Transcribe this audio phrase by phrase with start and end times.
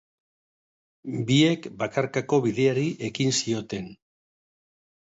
[1.27, 3.97] Biek bakarkako bideari ekin zioten.